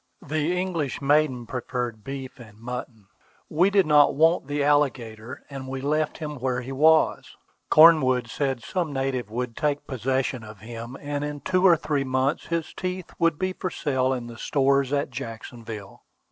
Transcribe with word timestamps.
The 0.25 0.59
English 0.59 0.99
maiden 0.99 1.45
preferred 1.45 2.03
beef 2.03 2.39
and 2.39 2.57
mutton. 2.57 3.05
We 3.49 3.69
did 3.69 3.85
not 3.85 4.15
want 4.15 4.47
the 4.47 4.63
alligator, 4.63 5.43
and 5.47 5.67
we 5.67 5.79
left 5.79 6.17
him 6.17 6.37
where 6.39 6.61
he 6.61 6.71
was. 6.71 7.35
Cornwood 7.69 8.27
said 8.27 8.63
some 8.63 8.91
native 8.91 9.29
would 9.29 9.55
take 9.55 9.85
possession 9.85 10.43
of 10.43 10.61
him, 10.61 10.97
and 10.99 11.23
in 11.23 11.41
two 11.41 11.67
or 11.67 11.77
three 11.77 12.03
months 12.03 12.47
his 12.47 12.73
teeth 12.73 13.13
would 13.19 13.37
be 13.37 13.53
for 13.53 13.69
sale 13.69 14.11
in 14.11 14.25
the 14.25 14.39
stores 14.39 14.91
at 14.91 15.11
Jacksonville. 15.11 16.01